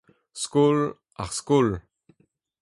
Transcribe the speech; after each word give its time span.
skol, 0.43 0.77
ar 1.21 1.29
skol 1.39 1.69